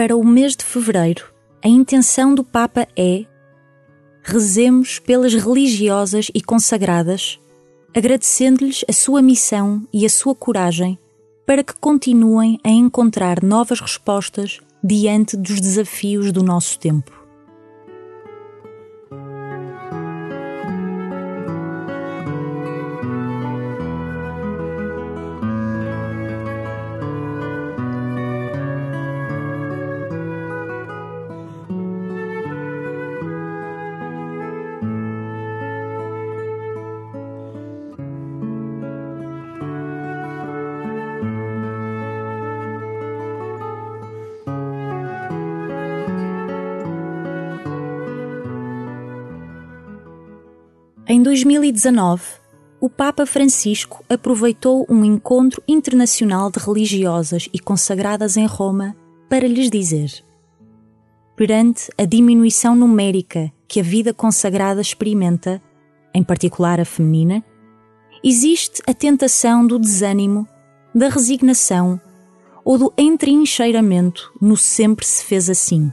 Para 0.00 0.16
o 0.16 0.24
mês 0.24 0.56
de 0.56 0.64
fevereiro, 0.64 1.26
a 1.62 1.68
intenção 1.68 2.34
do 2.34 2.42
Papa 2.42 2.88
é 2.96 3.26
rezemos 4.22 4.98
pelas 4.98 5.34
religiosas 5.34 6.30
e 6.34 6.40
consagradas, 6.40 7.38
agradecendo-lhes 7.94 8.82
a 8.88 8.94
sua 8.94 9.20
missão 9.20 9.86
e 9.92 10.06
a 10.06 10.08
sua 10.08 10.34
coragem 10.34 10.98
para 11.44 11.62
que 11.62 11.74
continuem 11.78 12.58
a 12.64 12.70
encontrar 12.70 13.42
novas 13.42 13.78
respostas 13.78 14.58
diante 14.82 15.36
dos 15.36 15.60
desafios 15.60 16.32
do 16.32 16.42
nosso 16.42 16.78
tempo. 16.78 17.19
Em 51.12 51.20
2019, 51.24 52.22
o 52.80 52.88
Papa 52.88 53.26
Francisco 53.26 54.04
aproveitou 54.08 54.86
um 54.88 55.04
encontro 55.04 55.60
internacional 55.66 56.52
de 56.52 56.60
religiosas 56.60 57.48
e 57.52 57.58
consagradas 57.58 58.36
em 58.36 58.46
Roma 58.46 58.94
para 59.28 59.48
lhes 59.48 59.68
dizer: 59.68 60.24
Perante 61.34 61.90
a 61.98 62.04
diminuição 62.04 62.76
numérica 62.76 63.50
que 63.66 63.80
a 63.80 63.82
vida 63.82 64.14
consagrada 64.14 64.80
experimenta, 64.80 65.60
em 66.14 66.22
particular 66.22 66.78
a 66.78 66.84
feminina, 66.84 67.44
existe 68.22 68.80
a 68.86 68.94
tentação 68.94 69.66
do 69.66 69.80
desânimo, 69.80 70.46
da 70.94 71.08
resignação 71.08 72.00
ou 72.64 72.78
do 72.78 72.92
entrincheiramento 72.96 74.32
no 74.40 74.56
sempre 74.56 75.04
se 75.04 75.24
fez 75.24 75.50
assim. 75.50 75.92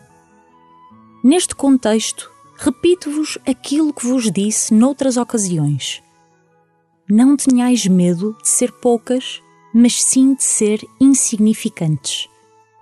Neste 1.24 1.56
contexto, 1.56 2.37
repito-vos 2.58 3.38
aquilo 3.48 3.94
que 3.94 4.06
vos 4.06 4.32
disse 4.32 4.74
noutras 4.74 5.16
ocasiões. 5.16 6.02
Não 7.10 7.38
tenhais 7.38 7.86
medo 7.86 8.36
de 8.42 8.50
ser 8.50 8.72
poucas, 8.72 9.42
mas 9.74 10.04
sim 10.04 10.34
de 10.34 10.44
ser 10.44 10.84
insignificantes, 11.00 12.28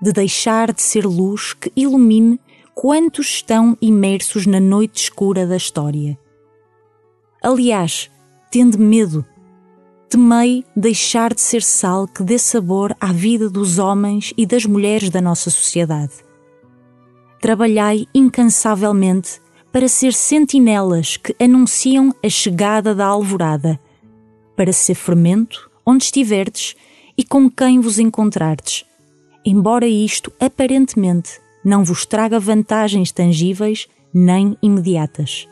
de 0.02 0.12
deixar 0.12 0.74
de 0.74 0.82
ser 0.82 1.06
luz 1.06 1.54
que 1.54 1.72
ilumine 1.76 2.40
quantos 2.74 3.28
estão 3.28 3.78
imersos 3.82 4.46
na 4.46 4.60
noite 4.60 5.04
escura 5.04 5.46
da 5.46 5.58
história. 5.58 6.18
Aliás, 7.44 8.10
tende 8.50 8.78
medo. 8.78 9.26
Temei 10.10 10.64
deixar 10.76 11.34
de 11.34 11.42
ser 11.42 11.62
sal 11.62 12.08
que 12.08 12.24
dê 12.24 12.40
sabor 12.40 12.96
à 13.00 13.12
vida 13.12 13.50
dos 13.50 13.78
homens 13.78 14.34
e 14.38 14.46
das 14.46 14.66
mulheres 14.66 15.10
da 15.10 15.22
nossa 15.22 15.50
sociedade. 15.50 16.14
Trabalhai 17.42 18.08
incansavelmente 18.14 19.42
para 19.76 19.90
ser 19.90 20.14
sentinelas 20.14 21.18
que 21.18 21.36
anunciam 21.38 22.16
a 22.24 22.30
chegada 22.30 22.96
da 22.96 23.06
alvorada, 23.08 23.78
para 24.56 24.72
ser 24.72 24.96
fermento 24.96 25.70
onde 25.86 26.06
estiverdes 26.06 26.78
e 27.18 27.26
com 27.26 27.50
quem 27.50 27.82
vos 27.82 28.00
encontrardes, 28.00 28.86
embora 29.46 29.86
isto 29.86 30.32
aparentemente 30.40 31.42
não 31.62 31.84
vos 31.84 32.06
traga 32.06 32.40
vantagens 32.40 33.12
tangíveis 33.12 33.86
nem 34.14 34.58
imediatas. 34.64 35.46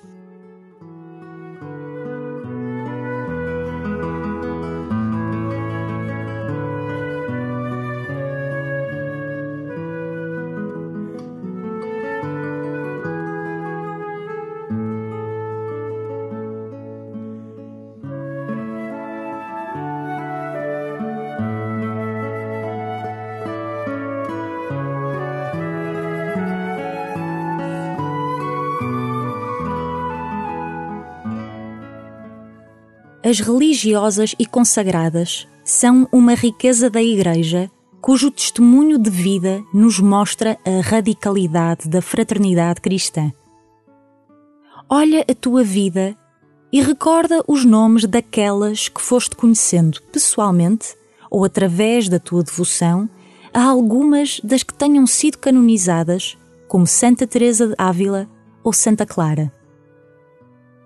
As 33.26 33.40
religiosas 33.40 34.36
e 34.38 34.46
consagradas 34.46 35.48
são 35.64 36.10
uma 36.12 36.34
riqueza 36.34 36.90
da 36.90 37.02
Igreja 37.02 37.72
cujo 38.02 38.30
testemunho 38.30 38.98
de 38.98 39.10
vida 39.10 39.64
nos 39.74 39.98
mostra 39.98 40.58
a 40.66 40.82
radicalidade 40.82 41.88
da 41.88 42.02
fraternidade 42.02 42.82
cristã. 42.82 43.32
Olha 44.90 45.24
a 45.26 45.34
tua 45.34 45.64
vida 45.64 46.18
e 46.70 46.82
recorda 46.82 47.42
os 47.48 47.64
nomes 47.64 48.04
daquelas 48.06 48.90
que 48.90 49.02
foste 49.02 49.38
conhecendo 49.38 50.02
pessoalmente 50.12 50.94
ou 51.32 51.46
através 51.46 52.10
da 52.10 52.20
tua 52.20 52.44
devoção 52.44 53.10
a 53.54 53.64
algumas 53.64 54.42
das 54.44 54.64
que 54.64 54.74
tenham 54.74 55.08
sido 55.08 55.38
canonizadas, 55.38 56.38
como 56.68 56.86
Santa 56.86 57.26
Teresa 57.26 57.68
de 57.68 57.76
Ávila 57.78 58.28
ou 58.62 58.74
Santa 58.74 59.06
Clara. 59.06 59.50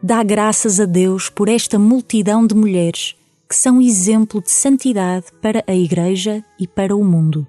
Dá 0.02 0.22
graças 0.22 0.80
a 0.80 0.86
Deus 0.86 1.28
por 1.30 1.50
esta 1.50 1.80
multidão 1.80 2.46
de 2.46 2.54
mulheres 2.54 3.16
que 3.50 3.56
são 3.56 3.82
exemplo 3.82 4.42
de 4.42 4.52
santidade 4.52 5.28
para 5.42 5.64
a 5.66 5.74
Igreja 5.74 6.44
e 6.60 6.68
para 6.68 6.96
o 6.96 7.04
mundo. 7.04 7.48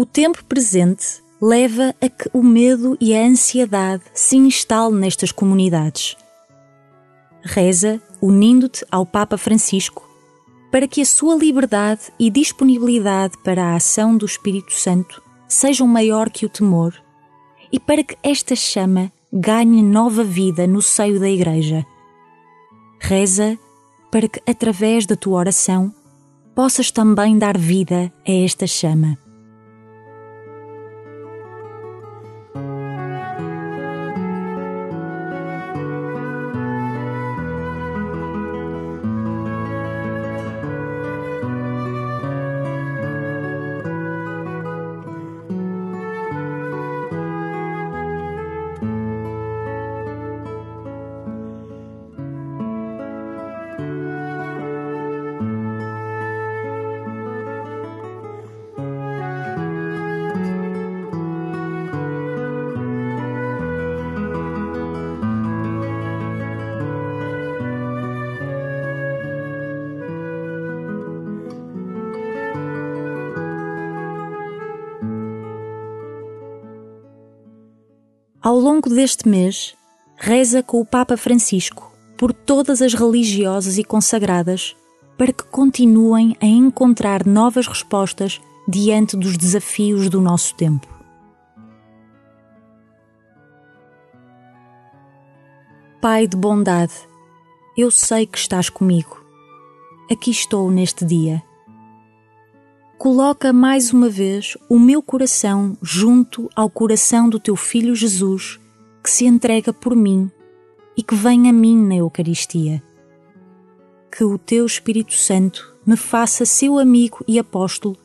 O 0.00 0.06
tempo 0.06 0.42
presente 0.46 1.22
leva 1.42 1.94
a 2.00 2.08
que 2.08 2.30
o 2.32 2.42
medo 2.42 2.96
e 2.98 3.14
a 3.14 3.22
ansiedade 3.22 4.02
se 4.14 4.34
instalem 4.34 4.98
nestas 4.98 5.30
comunidades. 5.30 6.16
Reza, 7.42 8.00
unindo-te 8.18 8.82
ao 8.90 9.04
Papa 9.04 9.36
Francisco, 9.36 10.02
para 10.72 10.88
que 10.88 11.02
a 11.02 11.04
sua 11.04 11.34
liberdade 11.34 12.00
e 12.18 12.30
disponibilidade 12.30 13.36
para 13.44 13.62
a 13.62 13.74
ação 13.74 14.16
do 14.16 14.24
Espírito 14.24 14.72
Santo 14.72 15.22
sejam 15.46 15.86
maior 15.86 16.30
que 16.30 16.46
o 16.46 16.48
temor 16.48 16.94
e 17.70 17.78
para 17.78 18.02
que 18.02 18.16
esta 18.22 18.56
chama 18.56 19.12
ganhe 19.30 19.82
nova 19.82 20.24
vida 20.24 20.66
no 20.66 20.80
seio 20.80 21.20
da 21.20 21.28
Igreja. 21.28 21.84
Reza 22.98 23.58
para 24.10 24.26
que, 24.26 24.40
através 24.50 25.04
da 25.04 25.14
tua 25.14 25.40
oração, 25.40 25.94
possas 26.54 26.90
também 26.90 27.36
dar 27.36 27.58
vida 27.58 28.10
a 28.26 28.32
esta 28.32 28.66
chama. 28.66 29.18
Ao 78.42 78.58
longo 78.58 78.88
deste 78.88 79.28
mês, 79.28 79.76
reza 80.16 80.62
com 80.62 80.80
o 80.80 80.84
Papa 80.84 81.14
Francisco 81.14 81.92
por 82.16 82.32
todas 82.32 82.80
as 82.80 82.94
religiosas 82.94 83.76
e 83.76 83.84
consagradas 83.84 84.74
para 85.18 85.30
que 85.30 85.44
continuem 85.44 86.34
a 86.40 86.46
encontrar 86.46 87.26
novas 87.26 87.66
respostas 87.66 88.40
diante 88.66 89.14
dos 89.14 89.36
desafios 89.36 90.08
do 90.08 90.22
nosso 90.22 90.54
tempo. 90.54 90.88
Pai 96.00 96.26
de 96.26 96.34
bondade, 96.34 96.94
eu 97.76 97.90
sei 97.90 98.26
que 98.26 98.38
estás 98.38 98.70
comigo. 98.70 99.22
Aqui 100.10 100.30
estou 100.30 100.70
neste 100.70 101.04
dia. 101.04 101.42
Coloca 103.00 103.50
mais 103.50 103.94
uma 103.94 104.10
vez 104.10 104.58
o 104.68 104.78
meu 104.78 105.02
coração 105.02 105.74
junto 105.80 106.50
ao 106.54 106.68
coração 106.68 107.30
do 107.30 107.40
teu 107.40 107.56
Filho 107.56 107.94
Jesus, 107.94 108.60
que 109.02 109.08
se 109.08 109.24
entrega 109.24 109.72
por 109.72 109.96
mim 109.96 110.30
e 110.94 111.02
que 111.02 111.14
vem 111.14 111.48
a 111.48 111.52
mim 111.52 111.74
na 111.74 111.94
Eucaristia. 111.94 112.82
Que 114.14 114.22
o 114.22 114.36
teu 114.36 114.66
Espírito 114.66 115.14
Santo 115.14 115.74
me 115.86 115.96
faça 115.96 116.44
seu 116.44 116.78
amigo 116.78 117.24
e 117.26 117.38
apóstolo, 117.38 117.96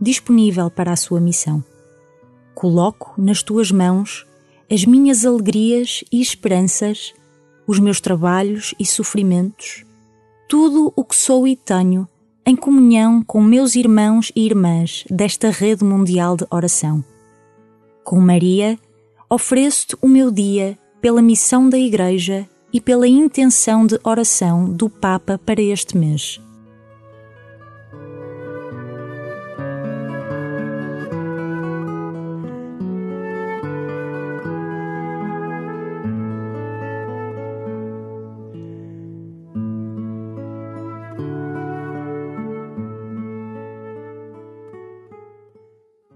disponível 0.00 0.68
para 0.68 0.90
a 0.90 0.96
sua 0.96 1.20
missão. 1.20 1.62
Coloco 2.52 3.14
nas 3.16 3.44
tuas 3.44 3.70
mãos 3.70 4.26
as 4.68 4.84
minhas 4.84 5.24
alegrias 5.24 6.02
e 6.10 6.20
esperanças 6.20 7.14
os 7.68 7.78
meus 7.78 8.00
trabalhos 8.00 8.74
e 8.80 8.84
sofrimentos, 8.84 9.84
tudo 10.48 10.92
o 10.96 11.04
que 11.04 11.14
sou 11.14 11.46
e 11.46 11.54
tenho, 11.54 12.08
em 12.50 12.56
comunhão 12.56 13.22
com 13.22 13.40
meus 13.40 13.76
irmãos 13.76 14.32
e 14.34 14.44
irmãs 14.44 15.04
desta 15.08 15.50
rede 15.50 15.84
mundial 15.84 16.36
de 16.36 16.44
oração. 16.50 17.04
Com 18.02 18.20
Maria, 18.20 18.76
ofereço-te 19.30 19.96
o 20.02 20.08
meu 20.08 20.32
dia 20.32 20.76
pela 21.00 21.22
missão 21.22 21.68
da 21.68 21.78
Igreja 21.78 22.48
e 22.72 22.80
pela 22.80 23.06
intenção 23.06 23.86
de 23.86 24.00
oração 24.02 24.64
do 24.64 24.90
Papa 24.90 25.38
para 25.38 25.62
este 25.62 25.96
mês. 25.96 26.40